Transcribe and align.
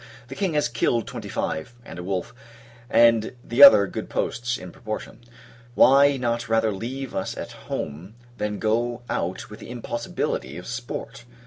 The 0.29 0.35
King 0.35 0.55
has 0.55 0.67
killed 0.67 1.05
twenty 1.05 1.29
five, 1.29 1.75
and 1.85 1.99
a 1.99 2.03
wolf; 2.03 2.33
and 2.89 3.33
the 3.43 3.61
other 3.61 3.85
good 3.85 4.09
posts, 4.09 4.57
in 4.57 4.71
proportion. 4.71 5.19
Why 5.75 6.17
not 6.17 6.49
rather 6.49 6.71
leave 6.71 7.13
us 7.13 7.37
at 7.37 7.51
home, 7.51 8.15
than 8.39 8.57
go 8.57 9.03
out 9.11 9.51
with 9.51 9.59
the 9.59 9.69
impossibility 9.69 10.57
of 10.57 10.65
sport? 10.65 11.25